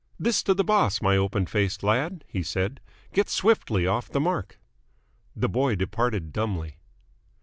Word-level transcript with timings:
"This 0.17 0.41
to 0.41 0.55
the 0.55 0.63
boss, 0.63 0.99
my 0.99 1.15
open 1.15 1.45
faced 1.45 1.83
lad!" 1.83 2.23
he 2.27 2.41
said. 2.41 2.81
"Get 3.13 3.29
swiftly 3.29 3.85
off 3.85 4.09
the 4.09 4.19
mark." 4.19 4.59
The 5.35 5.47
boy 5.47 5.75
departed 5.75 6.33
dumbly. 6.33 6.77